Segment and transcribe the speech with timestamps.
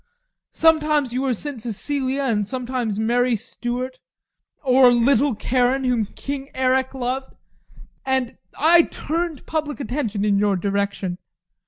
[0.55, 1.61] Sometimes you were St.
[1.61, 3.99] Cecilia, and sometimes Mary Stuart
[4.63, 7.35] or little Karin, whom King Eric loved.
[8.03, 11.19] And I turned public attention in your direction.